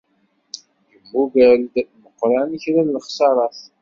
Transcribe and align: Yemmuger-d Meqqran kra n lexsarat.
Yemmuger-d 0.89 1.75
Meqqran 2.01 2.49
kra 2.63 2.83
n 2.85 2.91
lexsarat. 2.95 3.57